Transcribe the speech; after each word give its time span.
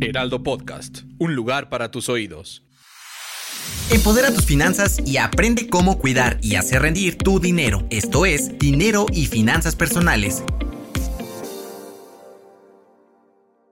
Heraldo 0.00 0.42
Podcast, 0.42 1.02
un 1.18 1.34
lugar 1.34 1.68
para 1.68 1.90
tus 1.90 2.08
oídos. 2.08 2.64
Empodera 3.90 4.32
tus 4.32 4.46
finanzas 4.46 4.98
y 5.06 5.18
aprende 5.18 5.68
cómo 5.68 5.98
cuidar 5.98 6.38
y 6.42 6.56
hacer 6.56 6.82
rendir 6.82 7.16
tu 7.16 7.40
dinero. 7.40 7.86
Esto 7.90 8.26
es 8.26 8.58
Dinero 8.58 9.06
y 9.12 9.26
Finanzas 9.26 9.76
Personales. 9.76 10.44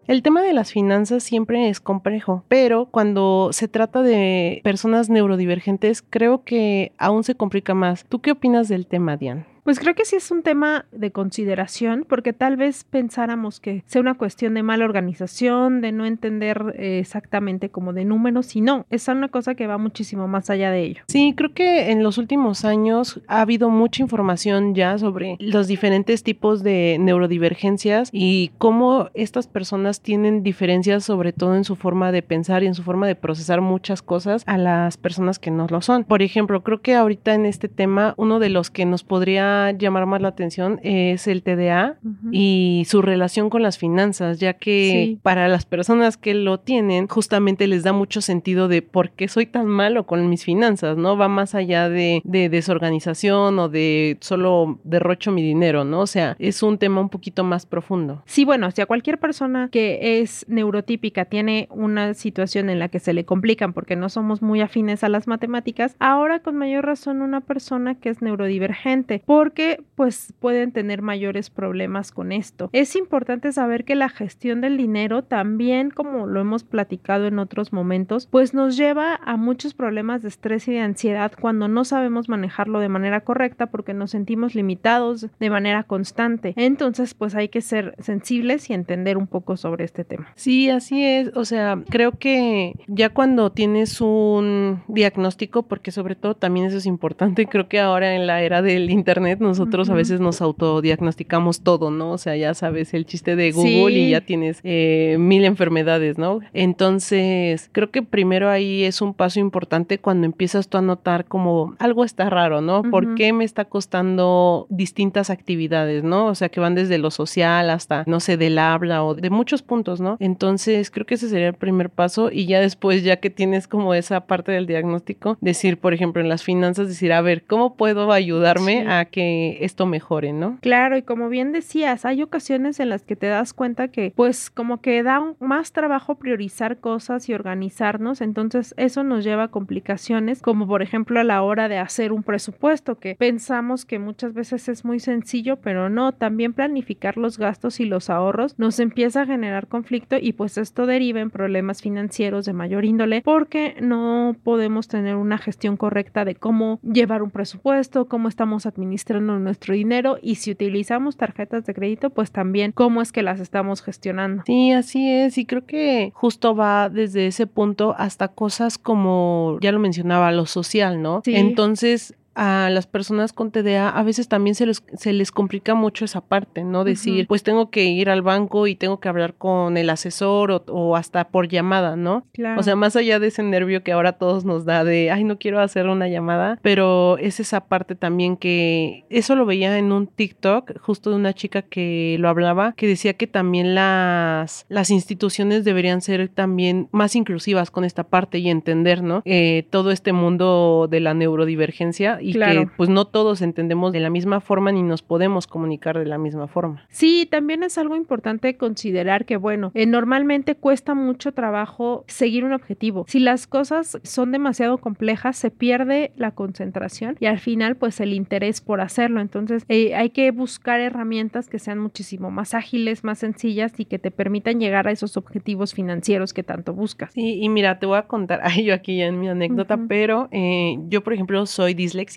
El 0.06 0.22
tema 0.22 0.42
de 0.42 0.52
las 0.52 0.72
finanzas 0.72 1.22
siempre 1.22 1.68
es 1.68 1.80
complejo, 1.80 2.44
pero 2.48 2.86
cuando 2.86 3.50
se 3.52 3.68
trata 3.68 4.02
de 4.02 4.60
personas 4.64 5.08
neurodivergentes, 5.08 6.02
creo 6.02 6.44
que 6.44 6.92
aún 6.98 7.24
se 7.24 7.34
complica 7.34 7.72
más. 7.72 8.04
¿Tú 8.04 8.20
qué 8.20 8.32
opinas 8.32 8.68
del 8.68 8.86
tema, 8.86 9.16
Diane? 9.16 9.51
Pues 9.64 9.78
creo 9.78 9.94
que 9.94 10.04
sí 10.04 10.16
es 10.16 10.30
un 10.32 10.42
tema 10.42 10.86
de 10.90 11.12
consideración, 11.12 12.04
porque 12.08 12.32
tal 12.32 12.56
vez 12.56 12.82
pensáramos 12.82 13.60
que 13.60 13.84
sea 13.86 14.00
una 14.00 14.14
cuestión 14.14 14.54
de 14.54 14.64
mala 14.64 14.84
organización, 14.84 15.80
de 15.80 15.92
no 15.92 16.04
entender 16.04 16.74
eh, 16.76 16.98
exactamente 16.98 17.68
como 17.68 17.92
de 17.92 18.04
números, 18.04 18.56
y 18.56 18.60
no, 18.60 18.86
es 18.90 19.06
una 19.06 19.28
cosa 19.28 19.54
que 19.54 19.68
va 19.68 19.78
muchísimo 19.78 20.26
más 20.26 20.50
allá 20.50 20.72
de 20.72 20.82
ello. 20.82 21.02
Sí, 21.06 21.34
creo 21.36 21.52
que 21.52 21.92
en 21.92 22.02
los 22.02 22.18
últimos 22.18 22.64
años 22.64 23.20
ha 23.28 23.40
habido 23.40 23.68
mucha 23.68 24.02
información 24.02 24.74
ya 24.74 24.98
sobre 24.98 25.36
los 25.38 25.68
diferentes 25.68 26.24
tipos 26.24 26.64
de 26.64 26.96
neurodivergencias 26.98 28.08
y 28.12 28.50
cómo 28.58 29.10
estas 29.14 29.46
personas 29.46 30.00
tienen 30.00 30.42
diferencias 30.42 31.04
sobre 31.04 31.32
todo 31.32 31.54
en 31.54 31.64
su 31.64 31.76
forma 31.76 32.10
de 32.10 32.22
pensar 32.22 32.64
y 32.64 32.66
en 32.66 32.74
su 32.74 32.82
forma 32.82 33.06
de 33.06 33.14
procesar 33.14 33.60
muchas 33.60 34.02
cosas 34.02 34.42
a 34.46 34.58
las 34.58 34.96
personas 34.96 35.38
que 35.38 35.52
no 35.52 35.68
lo 35.68 35.82
son. 35.82 36.02
Por 36.02 36.22
ejemplo, 36.22 36.64
creo 36.64 36.80
que 36.80 36.96
ahorita 36.96 37.34
en 37.34 37.46
este 37.46 37.68
tema 37.68 38.14
uno 38.16 38.40
de 38.40 38.48
los 38.48 38.70
que 38.70 38.86
nos 38.86 39.04
podría 39.04 39.51
llamar 39.72 40.06
más 40.06 40.20
la 40.20 40.28
atención 40.28 40.80
es 40.82 41.26
el 41.26 41.42
TDA 41.42 41.98
y 42.30 42.84
su 42.86 43.02
relación 43.02 43.50
con 43.50 43.62
las 43.62 43.78
finanzas, 43.78 44.38
ya 44.38 44.54
que 44.54 45.18
para 45.22 45.48
las 45.48 45.64
personas 45.64 46.16
que 46.16 46.34
lo 46.34 46.60
tienen, 46.60 47.08
justamente 47.08 47.66
les 47.66 47.82
da 47.82 47.92
mucho 47.92 48.20
sentido 48.20 48.68
de 48.68 48.82
por 48.82 49.10
qué 49.10 49.28
soy 49.28 49.46
tan 49.46 49.66
malo 49.66 50.06
con 50.06 50.28
mis 50.28 50.44
finanzas, 50.44 50.96
¿no? 50.96 51.16
Va 51.16 51.28
más 51.28 51.54
allá 51.54 51.88
de, 51.88 52.20
desorganización 52.24 53.58
o 53.58 53.68
de 53.68 54.16
solo 54.20 54.80
derrocho 54.84 55.32
mi 55.32 55.42
dinero, 55.42 55.84
¿no? 55.84 56.00
O 56.00 56.06
sea, 56.06 56.36
es 56.38 56.62
un 56.62 56.78
tema 56.78 57.00
un 57.00 57.08
poquito 57.08 57.44
más 57.44 57.66
profundo. 57.66 58.22
Sí, 58.26 58.44
bueno, 58.44 58.70
si 58.70 58.80
a 58.80 58.86
cualquier 58.86 59.18
persona 59.18 59.68
que 59.70 60.20
es 60.20 60.44
neurotípica 60.48 61.24
tiene 61.24 61.68
una 61.70 62.14
situación 62.14 62.70
en 62.70 62.78
la 62.78 62.88
que 62.88 62.98
se 62.98 63.12
le 63.12 63.24
complican 63.24 63.72
porque 63.72 63.96
no 63.96 64.08
somos 64.08 64.42
muy 64.42 64.60
afines 64.60 65.04
a 65.04 65.08
las 65.08 65.26
matemáticas, 65.26 65.96
ahora 65.98 66.40
con 66.40 66.56
mayor 66.56 66.84
razón 66.84 67.22
una 67.22 67.40
persona 67.40 67.94
que 67.94 68.08
es 68.08 68.22
neurodivergente, 68.22 69.22
porque 69.42 69.82
pues 69.96 70.32
pueden 70.38 70.70
tener 70.70 71.02
mayores 71.02 71.50
problemas 71.50 72.12
con 72.12 72.30
esto. 72.30 72.70
Es 72.72 72.94
importante 72.94 73.50
saber 73.50 73.84
que 73.84 73.96
la 73.96 74.08
gestión 74.08 74.60
del 74.60 74.76
dinero 74.76 75.24
también, 75.24 75.90
como 75.90 76.28
lo 76.28 76.40
hemos 76.40 76.62
platicado 76.62 77.26
en 77.26 77.40
otros 77.40 77.72
momentos, 77.72 78.28
pues 78.30 78.54
nos 78.54 78.76
lleva 78.76 79.16
a 79.16 79.36
muchos 79.36 79.74
problemas 79.74 80.22
de 80.22 80.28
estrés 80.28 80.68
y 80.68 80.74
de 80.74 80.78
ansiedad 80.78 81.32
cuando 81.40 81.66
no 81.66 81.84
sabemos 81.84 82.28
manejarlo 82.28 82.78
de 82.78 82.88
manera 82.88 83.22
correcta 83.22 83.66
porque 83.66 83.94
nos 83.94 84.12
sentimos 84.12 84.54
limitados 84.54 85.26
de 85.40 85.50
manera 85.50 85.82
constante. 85.82 86.54
Entonces, 86.56 87.14
pues 87.14 87.34
hay 87.34 87.48
que 87.48 87.62
ser 87.62 87.96
sensibles 87.98 88.70
y 88.70 88.74
entender 88.74 89.16
un 89.16 89.26
poco 89.26 89.56
sobre 89.56 89.84
este 89.84 90.04
tema. 90.04 90.28
Sí, 90.36 90.70
así 90.70 91.04
es. 91.04 91.32
O 91.34 91.44
sea, 91.44 91.82
creo 91.90 92.12
que 92.12 92.74
ya 92.86 93.08
cuando 93.08 93.50
tienes 93.50 94.00
un 94.00 94.84
diagnóstico, 94.86 95.64
porque 95.64 95.90
sobre 95.90 96.14
todo 96.14 96.36
también 96.36 96.66
eso 96.66 96.76
es 96.76 96.86
importante, 96.86 97.46
creo 97.46 97.66
que 97.66 97.80
ahora 97.80 98.14
en 98.14 98.28
la 98.28 98.40
era 98.42 98.62
del 98.62 98.88
internet 98.88 99.31
nosotros 99.40 99.90
a 99.90 99.94
veces 99.94 100.20
nos 100.20 100.40
autodiagnosticamos 100.40 101.60
todo, 101.60 101.90
¿no? 101.90 102.12
O 102.12 102.18
sea, 102.18 102.36
ya 102.36 102.54
sabes 102.54 102.94
el 102.94 103.06
chiste 103.06 103.36
de 103.36 103.52
Google 103.52 103.98
y 103.98 104.10
ya 104.10 104.20
tienes 104.20 104.60
eh, 104.64 105.16
mil 105.18 105.44
enfermedades, 105.44 106.18
¿no? 106.18 106.40
Entonces, 106.52 107.68
creo 107.72 107.90
que 107.90 108.02
primero 108.02 108.50
ahí 108.50 108.84
es 108.84 109.00
un 109.00 109.14
paso 109.14 109.40
importante 109.40 109.98
cuando 109.98 110.26
empiezas 110.26 110.68
tú 110.68 110.78
a 110.78 110.82
notar 110.82 111.24
como 111.24 111.74
algo 111.78 112.04
está 112.04 112.30
raro, 112.30 112.60
¿no? 112.60 112.82
¿Por 112.82 113.14
qué 113.14 113.32
me 113.32 113.44
está 113.44 113.64
costando 113.64 114.66
distintas 114.70 115.30
actividades, 115.30 116.04
¿no? 116.04 116.26
O 116.26 116.34
sea, 116.34 116.48
que 116.48 116.60
van 116.60 116.74
desde 116.74 116.98
lo 116.98 117.10
social 117.10 117.70
hasta, 117.70 118.04
no 118.06 118.20
sé, 118.20 118.36
del 118.36 118.58
habla 118.58 119.04
o 119.04 119.14
de 119.14 119.30
muchos 119.30 119.62
puntos, 119.62 120.00
¿no? 120.00 120.16
Entonces, 120.20 120.90
creo 120.90 121.06
que 121.06 121.14
ese 121.14 121.28
sería 121.28 121.48
el 121.48 121.54
primer 121.54 121.90
paso 121.90 122.30
y 122.30 122.46
ya 122.46 122.60
después, 122.60 123.02
ya 123.02 123.16
que 123.16 123.30
tienes 123.30 123.68
como 123.68 123.94
esa 123.94 124.26
parte 124.26 124.52
del 124.52 124.66
diagnóstico, 124.66 125.38
decir, 125.40 125.78
por 125.78 125.94
ejemplo, 125.94 126.22
en 126.22 126.28
las 126.28 126.42
finanzas, 126.42 126.88
decir, 126.88 127.12
a 127.12 127.20
ver, 127.20 127.44
¿cómo 127.44 127.74
puedo 127.76 128.12
ayudarme 128.12 128.86
a 128.88 129.04
que 129.04 129.21
esto 129.60 129.86
mejore, 129.86 130.32
¿no? 130.32 130.58
Claro, 130.60 130.96
y 130.96 131.02
como 131.02 131.28
bien 131.28 131.52
decías, 131.52 132.04
hay 132.04 132.22
ocasiones 132.22 132.80
en 132.80 132.88
las 132.88 133.02
que 133.02 133.16
te 133.16 133.26
das 133.26 133.52
cuenta 133.52 133.88
que 133.88 134.12
pues 134.14 134.50
como 134.50 134.80
que 134.80 135.02
da 135.02 135.22
más 135.40 135.72
trabajo 135.72 136.16
priorizar 136.16 136.78
cosas 136.78 137.28
y 137.28 137.34
organizarnos, 137.34 138.20
entonces 138.20 138.74
eso 138.76 139.04
nos 139.04 139.24
lleva 139.24 139.44
a 139.44 139.48
complicaciones, 139.48 140.42
como 140.42 140.66
por 140.66 140.82
ejemplo 140.82 141.20
a 141.20 141.24
la 141.24 141.42
hora 141.42 141.68
de 141.68 141.78
hacer 141.78 142.12
un 142.12 142.22
presupuesto, 142.22 142.98
que 142.98 143.14
pensamos 143.16 143.84
que 143.84 143.98
muchas 143.98 144.34
veces 144.34 144.68
es 144.68 144.84
muy 144.84 145.00
sencillo, 145.00 145.56
pero 145.56 145.88
no, 145.88 146.12
también 146.12 146.52
planificar 146.52 147.16
los 147.16 147.38
gastos 147.38 147.80
y 147.80 147.84
los 147.84 148.10
ahorros 148.10 148.58
nos 148.58 148.80
empieza 148.80 149.22
a 149.22 149.26
generar 149.26 149.66
conflicto 149.68 150.16
y 150.20 150.32
pues 150.32 150.58
esto 150.58 150.86
deriva 150.86 151.20
en 151.20 151.30
problemas 151.30 151.82
financieros 151.82 152.44
de 152.44 152.52
mayor 152.52 152.84
índole 152.84 153.22
porque 153.22 153.76
no 153.80 154.36
podemos 154.42 154.88
tener 154.88 155.16
una 155.16 155.38
gestión 155.38 155.76
correcta 155.76 156.24
de 156.24 156.34
cómo 156.34 156.80
llevar 156.82 157.22
un 157.22 157.30
presupuesto, 157.30 158.08
cómo 158.08 158.28
estamos 158.28 158.66
administrando 158.66 159.11
nuestro 159.20 159.74
dinero 159.74 160.18
y 160.22 160.36
si 160.36 160.50
utilizamos 160.50 161.16
tarjetas 161.16 161.64
de 161.66 161.74
crédito, 161.74 162.10
pues 162.10 162.30
también 162.30 162.72
cómo 162.72 163.02
es 163.02 163.12
que 163.12 163.22
las 163.22 163.40
estamos 163.40 163.82
gestionando. 163.82 164.42
Sí, 164.46 164.72
así 164.72 165.10
es. 165.10 165.38
Y 165.38 165.46
creo 165.46 165.66
que 165.66 166.10
justo 166.14 166.54
va 166.54 166.88
desde 166.88 167.26
ese 167.26 167.46
punto 167.46 167.94
hasta 167.98 168.28
cosas 168.28 168.78
como, 168.78 169.58
ya 169.60 169.72
lo 169.72 169.78
mencionaba, 169.78 170.32
lo 170.32 170.46
social, 170.46 171.02
¿no? 171.02 171.22
Sí. 171.24 171.34
Entonces, 171.36 172.14
a 172.34 172.70
las 172.70 172.86
personas 172.86 173.32
con 173.32 173.50
TDA 173.50 173.88
a 173.90 174.02
veces 174.02 174.28
también 174.28 174.54
se 174.54 174.66
les, 174.66 174.82
se 174.94 175.12
les 175.12 175.30
complica 175.30 175.74
mucho 175.74 176.04
esa 176.04 176.20
parte, 176.20 176.64
¿no? 176.64 176.84
Decir, 176.84 177.26
pues 177.26 177.42
tengo 177.42 177.70
que 177.70 177.84
ir 177.84 178.08
al 178.08 178.22
banco 178.22 178.66
y 178.66 178.74
tengo 178.74 179.00
que 179.00 179.08
hablar 179.08 179.34
con 179.34 179.76
el 179.76 179.90
asesor 179.90 180.64
o, 180.66 180.96
hasta 180.96 181.28
por 181.28 181.48
llamada, 181.48 181.96
¿no? 181.96 182.26
Claro. 182.32 182.60
O 182.60 182.62
sea, 182.62 182.76
más 182.76 182.96
allá 182.96 183.18
de 183.18 183.28
ese 183.28 183.42
nervio 183.42 183.82
que 183.82 183.92
ahora 183.92 184.12
todos 184.12 184.44
nos 184.44 184.64
da 184.64 184.84
de, 184.84 185.10
ay, 185.10 185.24
no 185.24 185.38
quiero 185.38 185.60
hacer 185.60 185.88
una 185.88 186.08
llamada, 186.08 186.58
pero 186.62 187.18
es 187.18 187.40
esa 187.40 187.66
parte 187.66 187.94
también 187.94 188.36
que 188.36 189.04
eso 189.10 189.36
lo 189.36 189.44
veía 189.44 189.76
en 189.76 189.92
un 189.92 190.06
TikTok 190.06 190.78
justo 190.80 191.10
de 191.10 191.16
una 191.16 191.34
chica 191.34 191.62
que 191.62 192.16
lo 192.18 192.28
hablaba, 192.28 192.72
que 192.72 192.86
decía 192.86 193.14
que 193.14 193.26
también 193.26 193.74
las, 193.74 194.64
las 194.68 194.90
instituciones 194.90 195.64
deberían 195.64 196.00
ser 196.00 196.28
también 196.28 196.88
más 196.92 197.14
inclusivas 197.16 197.70
con 197.70 197.84
esta 197.84 198.04
parte 198.04 198.38
y 198.38 198.48
entender, 198.48 199.02
¿no? 199.02 199.22
Eh, 199.24 199.66
todo 199.70 199.90
este 199.90 200.12
mundo 200.12 200.88
de 200.90 201.00
la 201.00 201.14
neurodivergencia 201.14 202.20
y 202.22 202.32
que 202.32 202.68
pues 202.76 202.88
no 202.88 203.06
todos 203.06 203.42
entendemos 203.42 203.92
de 203.92 204.00
la 204.00 204.10
misma 204.10 204.40
forma 204.40 204.72
ni 204.72 204.82
nos 204.82 205.02
podemos 205.02 205.46
comunicar 205.46 205.98
de 205.98 206.06
la 206.06 206.18
misma 206.18 206.48
forma. 206.48 206.86
Sí, 206.88 207.26
también 207.30 207.62
es 207.62 207.78
algo 207.78 207.96
importante 207.96 208.56
considerar 208.56 209.24
que 209.24 209.36
bueno, 209.36 209.70
eh, 209.74 209.86
normalmente 209.86 210.54
cuesta 210.54 210.94
mucho 210.94 211.32
trabajo 211.32 212.04
seguir 212.06 212.44
un 212.44 212.52
objetivo. 212.52 213.04
Si 213.08 213.20
las 213.20 213.46
cosas 213.46 213.98
son 214.02 214.32
demasiado 214.32 214.78
complejas, 214.78 215.36
se 215.36 215.50
pierde 215.50 216.12
la 216.16 216.32
concentración 216.32 217.16
y 217.20 217.26
al 217.26 217.38
final 217.38 217.76
pues 217.76 218.00
el 218.00 218.12
interés 218.12 218.60
por 218.60 218.80
hacerlo. 218.80 219.20
Entonces 219.20 219.64
eh, 219.68 219.94
hay 219.94 220.10
que 220.10 220.30
buscar 220.30 220.80
herramientas 220.80 221.48
que 221.48 221.58
sean 221.58 221.78
muchísimo 221.78 222.30
más 222.30 222.54
ágiles, 222.54 223.04
más 223.04 223.18
sencillas 223.18 223.72
y 223.78 223.84
que 223.84 223.98
te 223.98 224.10
permitan 224.10 224.60
llegar 224.60 224.88
a 224.88 224.92
esos 224.92 225.16
objetivos 225.16 225.74
financieros 225.74 226.32
que 226.32 226.42
tanto 226.42 226.74
buscas. 226.74 227.12
Sí, 227.12 227.38
y 227.40 227.48
mira, 227.48 227.78
te 227.78 227.86
voy 227.86 227.98
a 227.98 228.02
contar, 228.02 228.40
ay, 228.44 228.64
yo 228.64 228.74
aquí 228.74 228.98
ya 228.98 229.06
en 229.06 229.18
mi 229.18 229.28
anécdota, 229.28 229.78
pero 229.88 230.28
eh, 230.30 230.76
yo 230.88 231.02
por 231.02 231.12
ejemplo 231.12 231.44
soy 231.46 231.74
disléxica. 231.74 232.11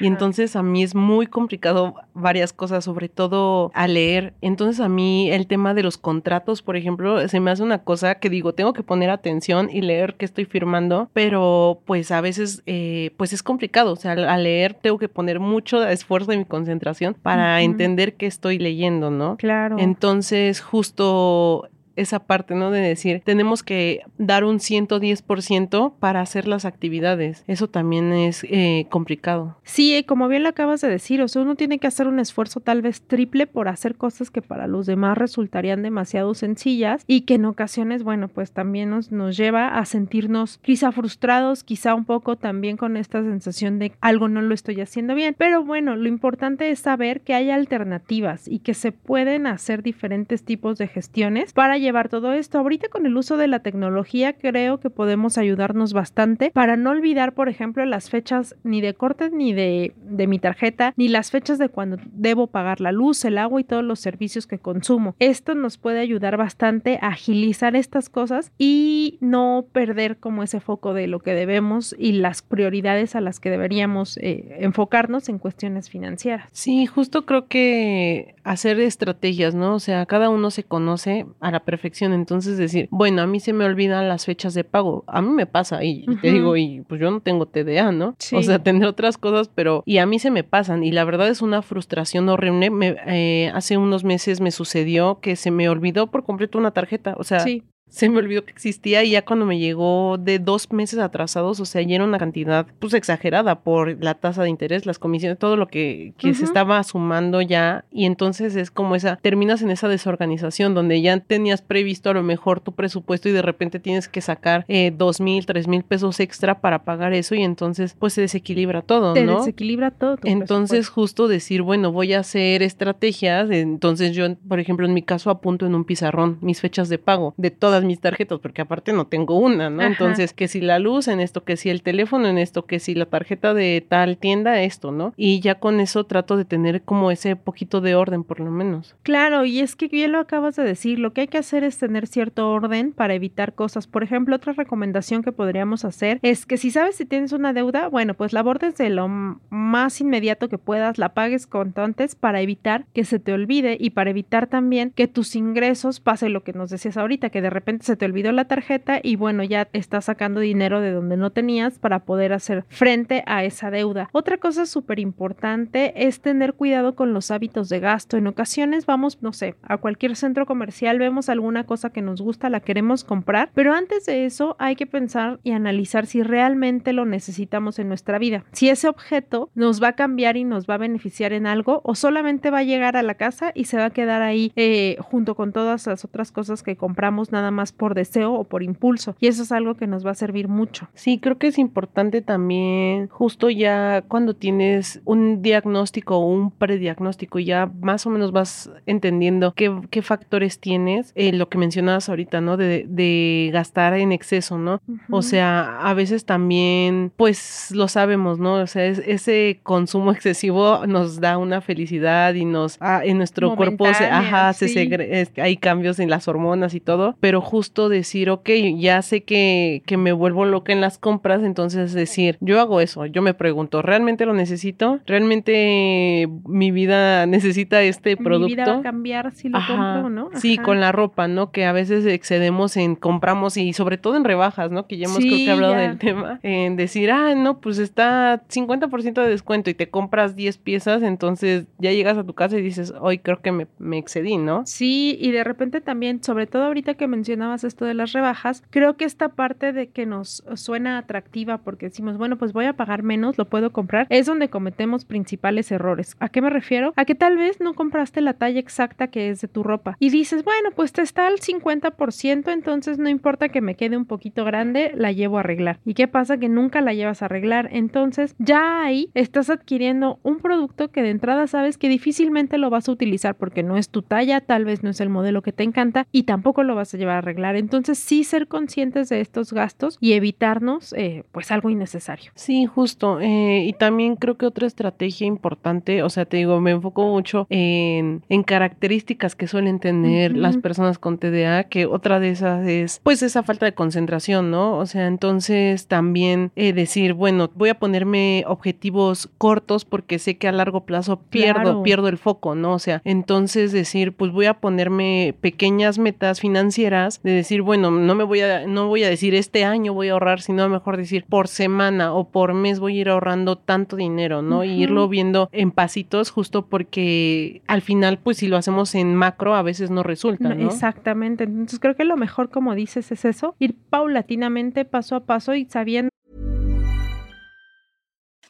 Y 0.00 0.06
entonces 0.06 0.56
a 0.56 0.62
mí 0.62 0.82
es 0.82 0.94
muy 0.94 1.26
complicado 1.26 1.94
varias 2.14 2.52
cosas, 2.52 2.84
sobre 2.84 3.08
todo 3.08 3.70
a 3.74 3.86
leer. 3.86 4.34
Entonces 4.40 4.80
a 4.80 4.88
mí 4.88 5.30
el 5.30 5.46
tema 5.46 5.74
de 5.74 5.82
los 5.82 5.98
contratos, 5.98 6.62
por 6.62 6.76
ejemplo, 6.76 7.28
se 7.28 7.40
me 7.40 7.50
hace 7.50 7.62
una 7.62 7.78
cosa 7.78 8.16
que 8.16 8.30
digo, 8.30 8.54
tengo 8.54 8.72
que 8.72 8.82
poner 8.82 9.10
atención 9.10 9.68
y 9.70 9.82
leer 9.82 10.14
qué 10.16 10.24
estoy 10.24 10.46
firmando, 10.46 11.10
pero 11.12 11.80
pues 11.84 12.10
a 12.10 12.20
veces 12.20 12.62
eh, 12.66 13.12
pues 13.16 13.32
es 13.32 13.42
complicado. 13.42 13.92
O 13.92 13.96
sea, 13.96 14.12
al 14.12 14.42
leer 14.42 14.74
tengo 14.74 14.98
que 14.98 15.08
poner 15.08 15.40
mucho 15.40 15.86
esfuerzo 15.86 16.30
de 16.30 16.38
mi 16.38 16.44
concentración 16.44 17.14
para 17.14 17.60
entender 17.62 18.14
qué 18.14 18.26
estoy 18.26 18.58
leyendo, 18.58 19.10
¿no? 19.10 19.36
Claro. 19.36 19.76
Entonces 19.78 20.60
justo 20.60 21.68
esa 21.96 22.20
parte, 22.20 22.54
¿no? 22.54 22.70
De 22.70 22.80
decir, 22.80 23.22
tenemos 23.24 23.62
que 23.62 24.02
dar 24.18 24.44
un 24.44 24.58
110% 24.58 25.94
para 25.98 26.20
hacer 26.20 26.48
las 26.48 26.64
actividades. 26.64 27.44
Eso 27.46 27.68
también 27.68 28.12
es 28.12 28.44
eh, 28.44 28.86
complicado. 28.90 29.56
Sí, 29.62 30.04
como 30.06 30.28
bien 30.28 30.42
lo 30.42 30.48
acabas 30.48 30.80
de 30.80 30.88
decir, 30.88 31.22
o 31.22 31.28
sea, 31.28 31.42
uno 31.42 31.54
tiene 31.54 31.78
que 31.78 31.86
hacer 31.86 32.06
un 32.06 32.18
esfuerzo 32.18 32.60
tal 32.60 32.82
vez 32.82 33.02
triple 33.02 33.46
por 33.46 33.68
hacer 33.68 33.96
cosas 33.96 34.30
que 34.30 34.42
para 34.42 34.66
los 34.66 34.86
demás 34.86 35.18
resultarían 35.18 35.82
demasiado 35.82 36.34
sencillas 36.34 37.04
y 37.06 37.22
que 37.22 37.34
en 37.34 37.44
ocasiones, 37.44 38.02
bueno, 38.02 38.28
pues 38.28 38.52
también 38.52 38.90
nos, 38.90 39.12
nos 39.12 39.36
lleva 39.36 39.78
a 39.78 39.84
sentirnos 39.84 40.58
quizá 40.58 40.92
frustrados, 40.92 41.64
quizá 41.64 41.94
un 41.94 42.04
poco 42.04 42.36
también 42.36 42.76
con 42.76 42.96
esta 42.96 43.22
sensación 43.22 43.78
de 43.78 43.92
algo 44.00 44.28
no 44.28 44.42
lo 44.42 44.54
estoy 44.54 44.80
haciendo 44.80 45.14
bien. 45.14 45.34
Pero 45.36 45.64
bueno, 45.64 45.96
lo 45.96 46.08
importante 46.08 46.70
es 46.70 46.80
saber 46.80 47.20
que 47.20 47.34
hay 47.34 47.50
alternativas 47.50 48.48
y 48.48 48.60
que 48.60 48.74
se 48.74 48.92
pueden 48.92 49.46
hacer 49.46 49.82
diferentes 49.82 50.44
tipos 50.44 50.78
de 50.78 50.88
gestiones 50.88 51.52
para 51.52 51.78
llevar 51.84 52.08
todo 52.08 52.32
esto. 52.32 52.58
Ahorita 52.58 52.88
con 52.88 53.06
el 53.06 53.16
uso 53.16 53.36
de 53.36 53.46
la 53.46 53.60
tecnología 53.60 54.32
creo 54.32 54.80
que 54.80 54.90
podemos 54.90 55.38
ayudarnos 55.38 55.92
bastante 55.92 56.50
para 56.50 56.76
no 56.76 56.90
olvidar, 56.90 57.34
por 57.34 57.48
ejemplo, 57.48 57.84
las 57.86 58.10
fechas 58.10 58.56
ni 58.64 58.80
de 58.80 58.94
corte 58.94 59.30
ni 59.30 59.52
de, 59.52 59.92
de 59.96 60.26
mi 60.26 60.38
tarjeta, 60.38 60.92
ni 60.96 61.08
las 61.08 61.30
fechas 61.30 61.58
de 61.58 61.68
cuando 61.68 61.98
debo 62.12 62.48
pagar 62.48 62.80
la 62.80 62.90
luz, 62.90 63.24
el 63.24 63.38
agua 63.38 63.60
y 63.60 63.64
todos 63.64 63.84
los 63.84 64.00
servicios 64.00 64.46
que 64.46 64.58
consumo. 64.58 65.14
Esto 65.18 65.54
nos 65.54 65.78
puede 65.78 66.00
ayudar 66.00 66.36
bastante 66.36 66.98
a 67.00 67.08
agilizar 67.08 67.76
estas 67.76 68.08
cosas 68.08 68.50
y 68.58 69.18
no 69.20 69.66
perder 69.72 70.16
como 70.18 70.42
ese 70.42 70.60
foco 70.60 70.94
de 70.94 71.06
lo 71.06 71.20
que 71.20 71.34
debemos 71.34 71.94
y 71.98 72.12
las 72.12 72.42
prioridades 72.42 73.14
a 73.14 73.20
las 73.20 73.40
que 73.40 73.50
deberíamos 73.50 74.16
eh, 74.18 74.56
enfocarnos 74.60 75.28
en 75.28 75.38
cuestiones 75.38 75.90
financieras. 75.90 76.48
Sí, 76.52 76.86
justo 76.86 77.26
creo 77.26 77.46
que 77.46 78.34
hacer 78.44 78.80
estrategias, 78.80 79.54
¿no? 79.54 79.74
O 79.74 79.80
sea, 79.80 80.06
cada 80.06 80.30
uno 80.30 80.50
se 80.50 80.64
conoce 80.64 81.26
a 81.40 81.50
la 81.50 81.60
perfección. 81.74 82.12
Entonces 82.12 82.56
decir, 82.56 82.88
bueno, 82.92 83.22
a 83.22 83.26
mí 83.26 83.40
se 83.40 83.52
me 83.52 83.64
olvidan 83.64 84.08
las 84.08 84.26
fechas 84.26 84.54
de 84.54 84.62
pago. 84.62 85.02
A 85.08 85.20
mí 85.20 85.30
me 85.30 85.46
pasa 85.46 85.82
y, 85.82 86.06
te 86.22 86.30
digo, 86.30 86.56
y 86.56 86.82
pues 86.88 87.00
yo 87.00 87.10
no 87.10 87.20
tengo 87.20 87.46
TDA, 87.46 87.90
¿no? 87.90 88.16
O 88.32 88.42
sea, 88.42 88.60
tener 88.60 88.86
otras 88.86 89.18
cosas, 89.18 89.50
pero 89.52 89.82
y 89.84 89.98
a 89.98 90.06
mí 90.06 90.20
se 90.20 90.30
me 90.30 90.44
pasan 90.44 90.84
y 90.84 90.92
la 90.92 91.04
verdad 91.04 91.28
es 91.28 91.42
una 91.42 91.62
frustración 91.62 92.28
horrible. 92.28 92.70
Me, 92.70 92.96
eh, 93.06 93.50
hace 93.54 93.76
unos 93.76 94.04
meses 94.04 94.40
me 94.40 94.52
sucedió 94.52 95.18
que 95.20 95.34
se 95.34 95.50
me 95.50 95.68
olvidó 95.68 96.06
por 96.12 96.24
completo 96.24 96.58
una 96.58 96.70
tarjeta. 96.70 97.14
O 97.18 97.24
sea, 97.24 97.40
sí 97.40 97.64
se 97.94 98.08
me 98.08 98.18
olvidó 98.18 98.44
que 98.44 98.50
existía 98.50 99.04
y 99.04 99.10
ya 99.10 99.24
cuando 99.24 99.46
me 99.46 99.58
llegó 99.58 100.18
de 100.18 100.40
dos 100.40 100.72
meses 100.72 100.98
atrasados, 100.98 101.60
o 101.60 101.64
sea, 101.64 101.80
ya 101.82 101.94
era 101.94 102.04
una 102.04 102.18
cantidad 102.18 102.66
pues 102.80 102.92
exagerada 102.92 103.60
por 103.60 104.02
la 104.02 104.14
tasa 104.14 104.42
de 104.42 104.50
interés, 104.50 104.84
las 104.84 104.98
comisiones, 104.98 105.38
todo 105.38 105.56
lo 105.56 105.68
que, 105.68 106.12
que 106.18 106.34
se 106.34 106.44
estaba 106.44 106.82
sumando 106.82 107.40
ya 107.40 107.84
y 107.92 108.06
entonces 108.06 108.56
es 108.56 108.72
como 108.72 108.96
esa, 108.96 109.16
terminas 109.22 109.62
en 109.62 109.70
esa 109.70 109.86
desorganización 109.86 110.74
donde 110.74 111.00
ya 111.02 111.20
tenías 111.20 111.62
previsto 111.62 112.10
a 112.10 112.14
lo 112.14 112.24
mejor 112.24 112.58
tu 112.58 112.72
presupuesto 112.72 113.28
y 113.28 113.32
de 113.32 113.42
repente 113.42 113.78
tienes 113.78 114.08
que 114.08 114.20
sacar 114.20 114.64
eh, 114.66 114.92
dos 114.96 115.20
mil, 115.20 115.46
tres 115.46 115.68
mil 115.68 115.84
pesos 115.84 116.18
extra 116.18 116.60
para 116.60 116.84
pagar 116.84 117.12
eso 117.12 117.36
y 117.36 117.42
entonces 117.42 117.94
pues 117.96 118.12
se 118.14 118.22
desequilibra 118.22 118.82
todo, 118.82 119.14
¿no? 119.14 119.14
Se 119.14 119.38
desequilibra 119.38 119.92
todo. 119.92 120.18
entonces 120.24 120.88
justo 120.88 121.28
decir, 121.28 121.62
bueno, 121.62 121.92
voy 121.92 122.14
a 122.14 122.20
hacer 122.20 122.64
estrategias, 122.64 123.50
entonces 123.50 124.16
yo, 124.16 124.34
por 124.48 124.58
ejemplo, 124.58 124.84
en 124.84 124.94
mi 124.94 125.02
caso 125.02 125.30
apunto 125.30 125.64
en 125.64 125.76
un 125.76 125.84
pizarrón 125.84 126.38
mis 126.40 126.60
fechas 126.60 126.88
de 126.88 126.98
pago 126.98 127.34
de 127.36 127.50
todas 127.52 127.73
mis 127.82 128.00
tarjetas, 128.00 128.38
porque 128.38 128.62
aparte 128.62 128.92
no 128.92 129.06
tengo 129.06 129.36
una, 129.36 129.68
¿no? 129.68 129.82
Entonces, 129.82 130.32
que 130.32 130.48
si 130.48 130.60
la 130.60 130.78
luz 130.78 131.08
en 131.08 131.20
esto, 131.20 131.44
que 131.44 131.56
si 131.56 131.70
el 131.70 131.82
teléfono 131.82 132.28
en 132.28 132.38
esto, 132.38 132.64
que 132.64 132.78
si 132.78 132.94
la 132.94 133.06
tarjeta 133.06 133.54
de 133.54 133.84
tal 133.86 134.16
tienda, 134.16 134.62
esto, 134.62 134.92
¿no? 134.92 135.12
Y 135.16 135.40
ya 135.40 135.56
con 135.56 135.80
eso 135.80 136.04
trato 136.04 136.36
de 136.36 136.44
tener 136.44 136.82
como 136.82 137.10
ese 137.10 137.36
poquito 137.36 137.80
de 137.80 137.94
orden, 137.94 138.24
por 138.24 138.40
lo 138.40 138.50
menos. 138.50 138.94
Claro, 139.02 139.44
y 139.44 139.60
es 139.60 139.76
que 139.76 139.88
bien 139.88 140.12
lo 140.12 140.20
acabas 140.20 140.56
de 140.56 140.62
decir, 140.62 140.98
lo 140.98 141.12
que 141.12 141.22
hay 141.22 141.28
que 141.28 141.38
hacer 141.38 141.64
es 141.64 141.78
tener 141.78 142.06
cierto 142.06 142.50
orden 142.50 142.92
para 142.92 143.14
evitar 143.14 143.54
cosas. 143.54 143.86
Por 143.86 144.02
ejemplo, 144.02 144.36
otra 144.36 144.52
recomendación 144.52 145.22
que 145.22 145.32
podríamos 145.32 145.84
hacer 145.84 146.18
es 146.22 146.46
que 146.46 146.56
si 146.56 146.70
sabes 146.70 146.96
si 146.96 147.04
tienes 147.04 147.32
una 147.32 147.52
deuda, 147.52 147.88
bueno, 147.88 148.14
pues 148.14 148.32
la 148.32 148.40
abordes 148.40 148.76
de 148.76 148.90
lo 148.90 149.08
más 149.08 150.00
inmediato 150.00 150.48
que 150.48 150.58
puedas, 150.58 150.98
la 150.98 151.14
pagues 151.14 151.46
con 151.46 151.72
antes 151.76 152.14
para 152.14 152.40
evitar 152.40 152.84
que 152.92 153.04
se 153.04 153.18
te 153.18 153.32
olvide 153.32 153.76
y 153.80 153.90
para 153.90 154.10
evitar 154.10 154.46
también 154.46 154.92
que 154.94 155.08
tus 155.08 155.34
ingresos 155.34 156.00
pase 156.00 156.28
lo 156.28 156.44
que 156.44 156.52
nos 156.52 156.70
decías 156.70 156.96
ahorita, 156.96 157.30
que 157.30 157.42
de 157.42 157.50
repente 157.50 157.63
se 157.80 157.96
te 157.96 158.04
olvidó 158.04 158.32
la 158.32 158.46
tarjeta 158.46 159.00
y 159.02 159.16
bueno, 159.16 159.42
ya 159.42 159.68
estás 159.72 160.06
sacando 160.06 160.40
dinero 160.40 160.80
de 160.80 160.92
donde 160.92 161.16
no 161.16 161.30
tenías 161.30 161.78
para 161.78 162.00
poder 162.00 162.32
hacer 162.32 162.64
frente 162.68 163.22
a 163.26 163.44
esa 163.44 163.70
deuda. 163.70 164.08
Otra 164.12 164.38
cosa 164.38 164.66
súper 164.66 164.98
importante 164.98 166.06
es 166.06 166.20
tener 166.20 166.54
cuidado 166.54 166.94
con 166.94 167.12
los 167.12 167.30
hábitos 167.30 167.68
de 167.68 167.80
gasto. 167.80 168.16
En 168.16 168.26
ocasiones 168.26 168.86
vamos, 168.86 169.22
no 169.22 169.32
sé, 169.32 169.56
a 169.62 169.78
cualquier 169.78 170.16
centro 170.16 170.46
comercial, 170.46 170.98
vemos 170.98 171.28
alguna 171.28 171.64
cosa 171.64 171.90
que 171.90 172.02
nos 172.02 172.20
gusta, 172.20 172.50
la 172.50 172.60
queremos 172.60 173.04
comprar, 173.04 173.50
pero 173.54 173.74
antes 173.74 174.06
de 174.06 174.24
eso 174.24 174.56
hay 174.58 174.76
que 174.76 174.86
pensar 174.86 175.40
y 175.42 175.52
analizar 175.52 176.06
si 176.06 176.22
realmente 176.22 176.92
lo 176.92 177.04
necesitamos 177.04 177.78
en 177.78 177.88
nuestra 177.88 178.18
vida. 178.18 178.44
Si 178.52 178.68
ese 178.68 178.88
objeto 178.88 179.50
nos 179.54 179.82
va 179.82 179.88
a 179.88 179.92
cambiar 179.94 180.36
y 180.36 180.44
nos 180.44 180.68
va 180.68 180.74
a 180.74 180.78
beneficiar 180.78 181.32
en 181.32 181.46
algo 181.46 181.80
o 181.84 181.94
solamente 181.94 182.50
va 182.50 182.58
a 182.58 182.64
llegar 182.64 182.96
a 182.96 183.02
la 183.02 183.14
casa 183.14 183.52
y 183.54 183.64
se 183.64 183.76
va 183.76 183.86
a 183.86 183.90
quedar 183.90 184.22
ahí 184.22 184.52
eh, 184.56 184.96
junto 185.00 185.34
con 185.34 185.52
todas 185.52 185.86
las 185.86 186.04
otras 186.04 186.32
cosas 186.32 186.62
que 186.62 186.76
compramos 186.76 187.32
nada 187.32 187.50
más 187.54 187.72
por 187.72 187.94
deseo 187.94 188.34
o 188.34 188.44
por 188.44 188.62
impulso. 188.62 189.16
Y 189.20 189.28
eso 189.28 189.42
es 189.42 189.52
algo 189.52 189.74
que 189.74 189.86
nos 189.86 190.04
va 190.06 190.10
a 190.10 190.14
servir 190.14 190.48
mucho. 190.48 190.88
Sí, 190.94 191.18
creo 191.18 191.38
que 191.38 191.46
es 191.46 191.58
importante 191.58 192.20
también, 192.20 193.08
justo 193.08 193.48
ya 193.50 194.02
cuando 194.08 194.34
tienes 194.34 195.00
un 195.04 195.42
diagnóstico 195.42 196.18
o 196.18 196.26
un 196.26 196.50
prediagnóstico, 196.50 197.38
ya 197.38 197.70
más 197.80 198.06
o 198.06 198.10
menos 198.10 198.32
vas 198.32 198.70
entendiendo 198.86 199.54
qué, 199.54 199.74
qué 199.90 200.02
factores 200.02 200.58
tienes, 200.58 201.12
eh, 201.14 201.32
lo 201.32 201.48
que 201.48 201.58
mencionabas 201.58 202.08
ahorita, 202.08 202.40
¿no? 202.40 202.56
De, 202.56 202.86
de 202.88 203.50
gastar 203.52 203.94
en 203.94 204.12
exceso, 204.12 204.58
¿no? 204.58 204.80
O 205.10 205.22
sea, 205.22 205.80
a 205.80 205.94
veces 205.94 206.24
también, 206.24 207.12
pues 207.16 207.70
lo 207.70 207.88
sabemos, 207.88 208.38
¿no? 208.38 208.54
O 208.54 208.66
sea, 208.66 208.84
ese 208.84 209.60
consumo 209.62 210.12
excesivo 210.12 210.86
nos 210.86 211.20
da 211.20 211.38
una 211.38 211.60
felicidad 211.60 212.34
y 212.34 212.44
nos, 212.44 212.76
ah, 212.80 213.02
en 213.04 213.18
nuestro 213.18 213.54
cuerpo, 213.56 213.86
se, 213.94 214.06
ajá, 214.06 214.52
se 214.52 215.28
hay 215.36 215.56
cambios 215.56 215.98
en 215.98 216.10
las 216.10 216.28
hormonas 216.28 216.74
y 216.74 216.80
todo, 216.80 217.16
pero 217.20 217.40
justo 217.44 217.88
decir, 217.88 218.30
ok, 218.30 218.50
ya 218.76 219.02
sé 219.02 219.22
que, 219.22 219.82
que 219.86 219.96
me 219.96 220.12
vuelvo 220.12 220.44
loca 220.44 220.72
en 220.72 220.80
las 220.80 220.98
compras, 220.98 221.42
entonces 221.42 221.92
decir, 221.92 222.36
yo 222.40 222.60
hago 222.60 222.80
eso, 222.80 223.06
yo 223.06 223.22
me 223.22 223.34
pregunto, 223.34 223.82
¿realmente 223.82 224.26
lo 224.26 224.34
necesito? 224.34 225.00
¿Realmente 225.06 226.28
mi 226.46 226.70
vida 226.70 227.26
necesita 227.26 227.82
este 227.82 228.16
producto? 228.16 228.46
Mi 228.46 228.54
vida 228.54 228.66
va 228.66 228.78
a 228.78 228.82
cambiar 228.82 229.32
si 229.32 229.48
lo 229.48 229.58
compro, 229.66 230.10
¿no? 230.10 230.30
Sí, 230.34 230.58
con 230.58 230.80
la 230.80 230.92
ropa, 230.92 231.28
¿no? 231.28 231.50
Que 231.50 231.64
a 231.64 231.72
veces 231.72 232.06
excedemos 232.06 232.76
en 232.76 232.96
compramos 232.96 233.56
y 233.56 233.72
sobre 233.72 233.98
todo 233.98 234.16
en 234.16 234.24
rebajas, 234.24 234.70
¿no? 234.70 234.86
Que 234.86 234.96
ya 234.96 235.06
hemos 235.06 235.18
creo 235.18 235.36
que 235.36 235.50
hablado 235.50 235.74
del 235.74 235.98
tema, 235.98 236.40
en 236.42 236.76
decir, 236.76 237.10
ah, 237.10 237.34
no, 237.34 237.60
pues 237.60 237.78
está 237.78 238.42
50% 238.48 239.22
de 239.22 239.28
descuento 239.28 239.70
y 239.70 239.74
te 239.74 239.90
compras 239.90 240.36
10 240.36 240.58
piezas, 240.58 241.02
entonces 241.02 241.66
ya 241.78 241.92
llegas 241.92 242.16
a 242.18 242.24
tu 242.24 242.34
casa 242.34 242.58
y 242.58 242.62
dices, 242.62 242.92
hoy 243.00 243.18
creo 243.18 243.40
que 243.40 243.52
me, 243.52 243.66
me 243.78 243.98
excedí, 243.98 244.36
¿no? 244.36 244.62
Sí, 244.66 245.16
y 245.20 245.30
de 245.30 245.44
repente 245.44 245.80
también, 245.80 246.22
sobre 246.22 246.46
todo 246.46 246.64
ahorita 246.64 246.94
que 246.94 247.06
mencionas 247.06 247.33
esto 247.64 247.84
de 247.84 247.94
las 247.94 248.12
rebajas, 248.12 248.62
creo 248.70 248.96
que 248.96 249.04
esta 249.04 249.30
parte 249.30 249.72
de 249.72 249.88
que 249.88 250.06
nos 250.06 250.44
suena 250.54 250.98
atractiva 250.98 251.58
porque 251.58 251.86
decimos, 251.86 252.16
bueno, 252.16 252.36
pues 252.36 252.52
voy 252.52 252.66
a 252.66 252.74
pagar 252.74 253.02
menos, 253.02 253.38
lo 253.38 253.46
puedo 253.46 253.72
comprar, 253.72 254.06
es 254.10 254.26
donde 254.26 254.48
cometemos 254.48 255.04
principales 255.04 255.70
errores. 255.70 256.16
¿A 256.20 256.28
qué 256.28 256.40
me 256.40 256.50
refiero? 256.50 256.92
A 256.96 257.04
que 257.04 257.14
tal 257.14 257.36
vez 257.36 257.60
no 257.60 257.74
compraste 257.74 258.20
la 258.20 258.34
talla 258.34 258.60
exacta 258.60 259.08
que 259.08 259.30
es 259.30 259.40
de 259.40 259.48
tu 259.48 259.62
ropa 259.62 259.96
y 259.98 260.10
dices, 260.10 260.44
bueno, 260.44 260.70
pues 260.74 260.92
te 260.92 261.02
está 261.02 261.26
al 261.26 261.38
50%, 261.38 262.52
entonces 262.52 262.98
no 262.98 263.08
importa 263.08 263.48
que 263.48 263.60
me 263.60 263.74
quede 263.74 263.96
un 263.96 264.06
poquito 264.06 264.44
grande, 264.44 264.92
la 264.94 265.12
llevo 265.12 265.36
a 265.36 265.40
arreglar. 265.40 265.80
¿Y 265.84 265.94
qué 265.94 266.08
pasa? 266.08 266.38
Que 266.38 266.48
nunca 266.48 266.80
la 266.80 266.94
llevas 266.94 267.22
a 267.22 267.26
arreglar. 267.26 267.68
Entonces 267.72 268.34
ya 268.38 268.82
ahí 268.82 269.10
estás 269.14 269.50
adquiriendo 269.50 270.18
un 270.22 270.38
producto 270.38 270.90
que 270.90 271.02
de 271.02 271.10
entrada 271.10 271.46
sabes 271.46 271.78
que 271.78 271.88
difícilmente 271.88 272.58
lo 272.58 272.70
vas 272.70 272.88
a 272.88 272.92
utilizar 272.92 273.34
porque 273.36 273.62
no 273.62 273.76
es 273.76 273.88
tu 273.90 274.02
talla, 274.02 274.40
tal 274.40 274.64
vez 274.64 274.82
no 274.82 274.90
es 274.90 275.00
el 275.00 275.08
modelo 275.08 275.42
que 275.42 275.52
te 275.52 275.62
encanta 275.62 276.06
y 276.12 276.24
tampoco 276.24 276.62
lo 276.62 276.74
vas 276.74 276.94
a 276.94 276.98
llevar 276.98 277.18
a 277.18 277.20
arreglar. 277.24 277.56
Entonces 277.56 277.98
sí 277.98 278.24
ser 278.24 278.46
conscientes 278.46 279.08
de 279.08 279.20
estos 279.20 279.52
gastos 279.52 279.98
y 280.00 280.12
evitarnos 280.12 280.92
eh, 280.96 281.24
pues 281.32 281.50
algo 281.50 281.70
innecesario. 281.70 282.30
Sí, 282.34 282.66
justo. 282.66 283.20
Eh, 283.20 283.64
y 283.66 283.72
también 283.72 284.16
creo 284.16 284.36
que 284.36 284.46
otra 284.46 284.66
estrategia 284.66 285.26
importante, 285.26 286.02
o 286.02 286.10
sea, 286.10 286.24
te 286.24 286.36
digo, 286.36 286.60
me 286.60 286.72
enfoco 286.72 287.06
mucho 287.08 287.46
en, 287.50 288.22
en 288.28 288.42
características 288.42 289.34
que 289.34 289.46
suelen 289.46 289.80
tener 289.80 290.36
las 290.36 290.56
personas 290.58 290.98
con 290.98 291.18
TDA, 291.18 291.64
que 291.64 291.86
otra 291.86 292.20
de 292.20 292.30
esas 292.30 292.66
es 292.66 293.00
pues 293.02 293.22
esa 293.22 293.42
falta 293.42 293.66
de 293.66 293.74
concentración, 293.74 294.50
¿no? 294.50 294.78
O 294.78 294.86
sea, 294.86 295.06
entonces 295.06 295.86
también 295.86 296.52
eh, 296.56 296.72
decir, 296.72 297.14
bueno, 297.14 297.50
voy 297.54 297.70
a 297.70 297.78
ponerme 297.78 298.44
objetivos 298.46 299.30
cortos 299.38 299.84
porque 299.84 300.18
sé 300.18 300.36
que 300.36 300.48
a 300.48 300.52
largo 300.52 300.84
plazo 300.84 301.20
pierdo, 301.20 301.82
pierdo 301.82 302.08
el 302.08 302.18
foco, 302.18 302.54
¿no? 302.54 302.74
O 302.74 302.78
sea, 302.78 303.02
entonces 303.04 303.72
decir, 303.72 304.12
pues 304.12 304.32
voy 304.32 304.46
a 304.46 304.54
ponerme 304.54 305.34
pequeñas 305.40 305.98
metas 305.98 306.40
financieras 306.40 307.13
de 307.22 307.32
decir, 307.32 307.62
bueno, 307.62 307.90
no 307.90 308.14
me 308.14 308.24
voy 308.24 308.40
a, 308.40 308.66
no 308.66 308.88
voy 308.88 309.04
a 309.04 309.08
decir 309.08 309.34
este 309.34 309.64
año 309.64 309.94
voy 309.94 310.08
a 310.08 310.12
ahorrar, 310.12 310.40
sino 310.40 310.68
mejor 310.68 310.96
decir 310.96 311.24
por 311.28 311.48
semana 311.48 312.12
o 312.14 312.28
por 312.28 312.54
mes 312.54 312.80
voy 312.80 312.98
a 312.98 313.00
ir 313.02 313.08
ahorrando 313.08 313.56
tanto 313.56 313.96
dinero, 313.96 314.42
¿no? 314.42 314.64
Y 314.64 314.82
irlo 314.82 315.08
viendo 315.08 315.48
en 315.52 315.70
pasitos 315.70 316.30
justo 316.30 316.66
porque 316.66 317.62
al 317.66 317.82
final, 317.82 318.18
pues 318.18 318.38
si 318.38 318.48
lo 318.48 318.56
hacemos 318.56 318.94
en 318.94 319.14
macro, 319.14 319.54
a 319.54 319.62
veces 319.62 319.90
no 319.90 320.02
resulta, 320.02 320.54
¿no? 320.54 320.66
Exactamente. 320.66 321.44
Entonces 321.44 321.80
creo 321.80 321.96
que 321.96 322.04
lo 322.04 322.16
mejor, 322.16 322.50
como 322.50 322.74
dices, 322.74 323.12
es 323.12 323.24
eso, 323.24 323.54
ir 323.58 323.74
paulatinamente, 323.90 324.84
paso 324.84 325.16
a 325.16 325.20
paso 325.20 325.54
y 325.54 325.66
sabiendo 325.66 326.10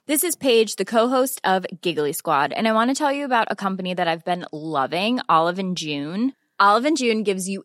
This 0.06 0.22
is 0.22 0.36
Paige, 0.36 0.76
the 0.76 0.84
co-host 0.84 1.40
of 1.44 1.64
Giggly 1.80 2.12
Squad, 2.12 2.52
and 2.52 2.68
I 2.68 2.72
want 2.72 2.90
to 2.90 2.94
tell 2.94 3.10
you 3.10 3.24
about 3.24 3.48
a 3.50 3.56
company 3.56 3.94
that 3.94 4.06
I've 4.06 4.22
been 4.22 4.44
loving, 4.52 5.18
Olive 5.30 5.58
and 5.58 5.74
June. 5.74 6.34
Olive 6.60 6.84
and 6.84 6.96
June 6.98 7.22
gives 7.22 7.48
you 7.48 7.64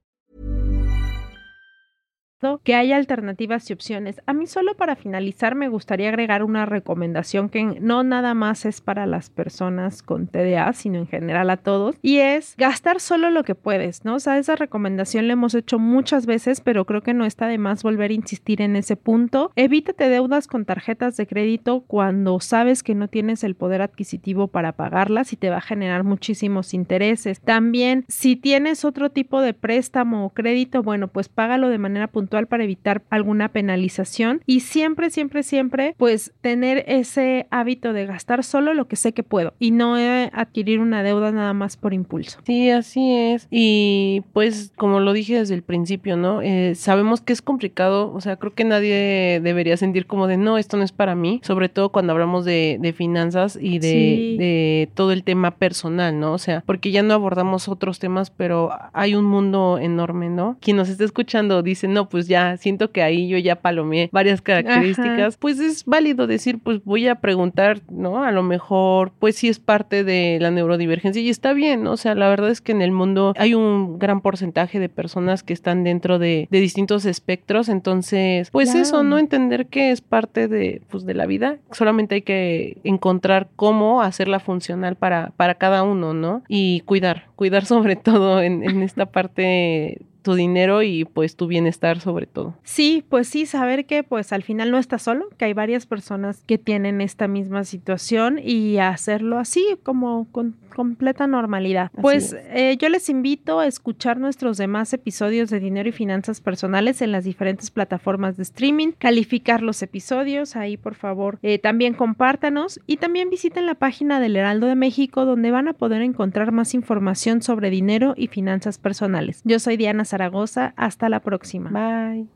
Que 2.63 2.75
hay 2.75 2.91
alternativas 2.91 3.69
y 3.69 3.73
opciones. 3.73 4.21
A 4.25 4.33
mí 4.33 4.47
solo 4.47 4.75
para 4.75 4.95
finalizar 4.95 5.55
me 5.55 5.69
gustaría 5.69 6.09
agregar 6.09 6.43
una 6.43 6.65
recomendación 6.65 7.49
que 7.49 7.63
no 7.63 8.03
nada 8.03 8.33
más 8.33 8.65
es 8.65 8.81
para 8.81 9.05
las 9.05 9.29
personas 9.29 10.01
con 10.01 10.27
TDA, 10.27 10.73
sino 10.73 10.97
en 10.97 11.07
general 11.07 11.49
a 11.49 11.57
todos, 11.57 11.95
y 12.01 12.17
es 12.17 12.55
gastar 12.57 12.99
solo 12.99 13.29
lo 13.29 13.43
que 13.43 13.55
puedes, 13.55 14.05
¿no? 14.05 14.15
O 14.15 14.19
sea, 14.19 14.37
esa 14.37 14.55
recomendación 14.55 15.27
la 15.27 15.33
hemos 15.33 15.53
hecho 15.53 15.79
muchas 15.79 16.25
veces, 16.25 16.61
pero 16.61 16.85
creo 16.85 17.01
que 17.01 17.13
no 17.13 17.25
está 17.25 17.47
de 17.47 17.57
más 17.57 17.83
volver 17.83 18.11
a 18.11 18.15
insistir 18.15 18.61
en 18.61 18.75
ese 18.75 18.95
punto. 18.95 19.51
Evítate 19.55 20.09
deudas 20.09 20.47
con 20.47 20.65
tarjetas 20.65 21.17
de 21.17 21.27
crédito 21.27 21.83
cuando 21.87 22.39
sabes 22.39 22.83
que 22.83 22.95
no 22.95 23.07
tienes 23.07 23.43
el 23.43 23.55
poder 23.55 23.81
adquisitivo 23.81 24.47
para 24.47 24.73
pagarlas 24.73 25.33
y 25.33 25.35
te 25.35 25.49
va 25.49 25.57
a 25.57 25.61
generar 25.61 26.03
muchísimos 26.03 26.73
intereses. 26.73 27.39
También, 27.41 28.05
si 28.07 28.35
tienes 28.35 28.85
otro 28.85 29.09
tipo 29.11 29.41
de 29.41 29.53
préstamo 29.53 30.25
o 30.25 30.29
crédito, 30.29 30.83
bueno, 30.83 31.07
pues 31.07 31.29
págalo 31.29 31.69
de 31.69 31.77
manera 31.77 32.07
puntual 32.07 32.30
para 32.47 32.63
evitar 32.63 33.03
alguna 33.09 33.49
penalización 33.49 34.41
y 34.45 34.61
siempre, 34.61 35.09
siempre, 35.09 35.43
siempre, 35.43 35.95
pues 35.97 36.33
tener 36.41 36.83
ese 36.87 37.47
hábito 37.51 37.93
de 37.93 38.05
gastar 38.05 38.43
solo 38.43 38.73
lo 38.73 38.87
que 38.87 38.95
sé 38.95 39.13
que 39.13 39.23
puedo 39.23 39.53
y 39.59 39.71
no 39.71 39.95
adquirir 40.33 40.79
una 40.79 41.03
deuda 41.03 41.31
nada 41.31 41.53
más 41.53 41.77
por 41.77 41.93
impulso. 41.93 42.39
Sí, 42.45 42.69
así 42.69 43.13
es. 43.13 43.47
Y 43.51 44.23
pues 44.33 44.71
como 44.75 44.99
lo 44.99 45.13
dije 45.13 45.37
desde 45.37 45.55
el 45.55 45.63
principio, 45.63 46.17
¿no? 46.17 46.41
Eh, 46.41 46.73
sabemos 46.75 47.21
que 47.21 47.33
es 47.33 47.41
complicado, 47.41 48.11
o 48.13 48.21
sea, 48.21 48.37
creo 48.37 48.53
que 48.53 48.63
nadie 48.63 49.39
debería 49.43 49.77
sentir 49.77 50.05
como 50.05 50.27
de, 50.27 50.37
no, 50.37 50.57
esto 50.57 50.77
no 50.77 50.83
es 50.83 50.91
para 50.91 51.15
mí, 51.15 51.41
sobre 51.43 51.69
todo 51.69 51.89
cuando 51.89 52.13
hablamos 52.13 52.45
de, 52.45 52.93
finanzas 52.97 53.57
y 53.59 53.79
de, 53.79 54.35
de 54.37 54.89
todo 54.95 55.11
el 55.11 55.23
tema 55.23 55.51
personal, 55.51 56.19
¿no? 56.19 56.33
O 56.33 56.37
sea, 56.37 56.63
porque 56.65 56.91
ya 56.91 57.03
no 57.03 57.13
abordamos 57.13 57.67
otros 57.67 57.99
temas, 57.99 58.29
pero 58.29 58.71
hay 58.93 59.15
un 59.15 59.25
mundo 59.25 59.77
enorme, 59.79 60.29
¿no? 60.29 60.57
Quien 60.59 60.77
nos 60.77 60.89
está 60.89 61.03
escuchando 61.03 61.63
dice, 61.63 61.87
no, 61.87 62.09
pues 62.09 62.20
pues 62.21 62.27
ya 62.27 62.55
siento 62.57 62.91
que 62.91 63.01
ahí 63.01 63.27
yo 63.27 63.39
ya 63.39 63.55
palomeé 63.55 64.07
varias 64.11 64.43
características, 64.43 65.37
pues 65.37 65.59
es 65.59 65.85
válido 65.85 66.27
decir, 66.27 66.59
pues 66.63 66.83
voy 66.85 67.07
a 67.07 67.15
preguntar, 67.15 67.81
¿no? 67.89 68.23
A 68.23 68.31
lo 68.31 68.43
mejor, 68.43 69.11
pues 69.17 69.37
sí 69.37 69.47
es 69.47 69.57
parte 69.57 70.03
de 70.03 70.37
la 70.39 70.51
neurodivergencia 70.51 71.19
y 71.19 71.29
está 71.29 71.53
bien, 71.53 71.81
¿no? 71.81 71.93
O 71.93 71.97
sea, 71.97 72.13
la 72.13 72.29
verdad 72.29 72.51
es 72.51 72.61
que 72.61 72.73
en 72.73 72.83
el 72.83 72.91
mundo 72.91 73.33
hay 73.39 73.55
un 73.55 73.97
gran 73.97 74.21
porcentaje 74.21 74.79
de 74.79 74.87
personas 74.87 75.41
que 75.41 75.53
están 75.53 75.83
dentro 75.83 76.19
de, 76.19 76.47
distintos 76.51 77.05
espectros, 77.05 77.69
entonces, 77.69 78.51
pues 78.51 78.75
eso, 78.75 79.01
¿no? 79.01 79.17
Entender 79.17 79.65
que 79.65 79.89
es 79.89 80.01
parte 80.01 80.47
de, 80.47 80.83
pues, 80.91 81.07
de 81.07 81.15
la 81.15 81.25
vida, 81.25 81.57
solamente 81.71 82.13
hay 82.13 82.21
que 82.21 82.77
encontrar 82.83 83.49
cómo 83.55 84.03
hacerla 84.03 84.39
funcional 84.39 84.95
para, 84.95 85.31
para 85.37 85.55
cada 85.55 85.81
uno, 85.81 86.13
¿no? 86.13 86.43
Y 86.47 86.81
cuidar, 86.81 87.29
cuidar 87.35 87.65
sobre 87.71 87.95
todo 87.95 88.43
en, 88.43 88.63
en 88.63 88.83
esta 88.83 89.07
parte 89.07 90.01
tu 90.21 90.35
dinero 90.35 90.83
y 90.83 91.05
pues 91.05 91.35
tu 91.35 91.47
bienestar 91.47 91.99
sobre 91.99 92.25
todo. 92.25 92.55
Sí, 92.63 93.03
pues 93.09 93.27
sí, 93.27 93.45
saber 93.45 93.85
que 93.85 94.03
pues 94.03 94.33
al 94.33 94.43
final 94.43 94.71
no 94.71 94.77
estás 94.77 95.01
solo, 95.01 95.29
que 95.37 95.45
hay 95.45 95.53
varias 95.53 95.85
personas 95.85 96.43
que 96.45 96.57
tienen 96.57 97.01
esta 97.01 97.27
misma 97.27 97.63
situación 97.63 98.39
y 98.41 98.77
hacerlo 98.77 99.39
así 99.39 99.63
como 99.83 100.27
con 100.31 100.55
completa 100.71 101.27
normalidad. 101.27 101.91
pues 102.01 102.35
eh, 102.49 102.77
yo 102.79 102.89
les 102.89 103.09
invito 103.09 103.59
a 103.59 103.67
escuchar 103.67 104.19
nuestros 104.19 104.57
demás 104.57 104.93
episodios 104.93 105.49
de 105.49 105.59
dinero 105.59 105.89
y 105.89 105.91
finanzas 105.91 106.41
personales 106.41 107.01
en 107.01 107.11
las 107.11 107.23
diferentes 107.23 107.69
plataformas 107.71 108.37
de 108.37 108.43
streaming, 108.43 108.93
calificar 108.97 109.61
los 109.61 109.81
episodios, 109.81 110.55
ahí 110.55 110.77
por 110.77 110.95
favor 110.95 111.39
eh, 111.41 111.59
también 111.59 111.93
compártanos 111.93 112.79
y 112.87 112.97
también 112.97 113.29
visiten 113.29 113.65
la 113.65 113.75
página 113.75 114.19
del 114.19 114.35
Heraldo 114.35 114.67
de 114.67 114.75
México 114.75 115.25
donde 115.25 115.51
van 115.51 115.67
a 115.67 115.73
poder 115.73 116.01
encontrar 116.01 116.51
más 116.51 116.73
información 116.73 117.41
sobre 117.41 117.69
dinero 117.69 118.13
y 118.17 118.27
finanzas 118.27 118.77
personales. 118.77 119.41
Yo 119.43 119.59
soy 119.59 119.77
Diana 119.77 120.05
Zaragoza. 120.11 120.73
Hasta 120.77 121.09
la 121.09 121.19
próxima. 121.21 121.69
Bye. 121.71 122.27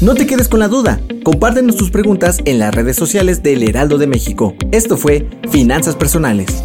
No 0.00 0.14
te 0.14 0.26
quedes 0.26 0.48
con 0.48 0.60
la 0.60 0.68
duda. 0.68 1.00
Compártenos 1.22 1.76
tus 1.76 1.90
preguntas 1.90 2.40
en 2.44 2.58
las 2.58 2.74
redes 2.74 2.96
sociales 2.96 3.42
del 3.42 3.62
Heraldo 3.62 3.98
de 3.98 4.06
México. 4.06 4.54
Esto 4.72 4.96
fue 4.96 5.26
Finanzas 5.50 5.96
Personales. 5.96 6.62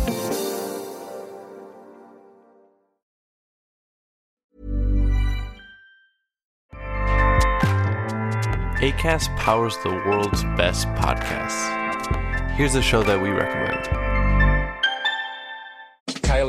ACAST 8.81 9.29
powers 9.37 9.77
the 9.83 9.89
world's 9.89 10.43
best 10.57 10.87
podcasts. 10.95 11.69
Here's 12.57 12.75
a 12.75 12.81
show 12.81 13.03
that 13.03 13.21
we 13.21 13.29
recommend. 13.29 14.20